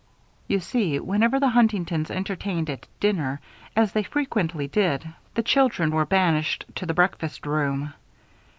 You 0.47 0.59
see, 0.61 0.99
whenever 0.99 1.39
the 1.39 1.49
Huntingtons 1.49 2.09
entertained 2.09 2.71
at 2.71 2.87
dinner, 2.99 3.39
as 3.75 3.91
they 3.91 4.01
frequently 4.01 4.67
did, 4.67 5.07
the 5.35 5.43
children 5.43 5.91
were 5.91 6.07
banished 6.07 6.65
to 6.77 6.87
the 6.87 6.93
breakfast 6.95 7.45
room. 7.45 7.93